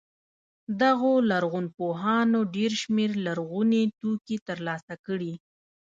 [0.81, 5.33] دغو لرغونپوهانو ډېر شمېر لرغوني توکي تر لاسه کړي.